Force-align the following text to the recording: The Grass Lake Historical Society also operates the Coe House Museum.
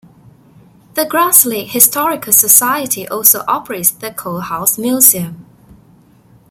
The 0.95 1.05
Grass 1.05 1.45
Lake 1.45 1.67
Historical 1.73 2.33
Society 2.33 3.07
also 3.07 3.43
operates 3.47 3.91
the 3.91 4.09
Coe 4.09 4.39
House 4.39 4.79
Museum. 4.79 5.45